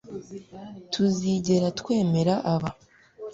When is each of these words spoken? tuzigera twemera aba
tuzigera 0.91 1.67
twemera 1.79 2.33
aba 2.53 2.69